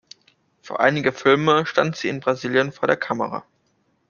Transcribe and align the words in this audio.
Für 0.63 0.79
einige 0.79 1.11
Filme 1.11 1.67
stand 1.67 1.95
sie 1.95 2.09
in 2.09 2.21
Brasilien 2.21 2.71
vor 2.71 2.87
der 2.87 2.97
Kamera. 2.97 3.45